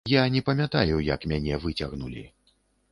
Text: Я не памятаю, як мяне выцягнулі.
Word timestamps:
Я 0.11 0.21
не 0.35 0.41
памятаю, 0.47 0.95
як 1.11 1.29
мяне 1.35 1.61
выцягнулі. 1.67 2.29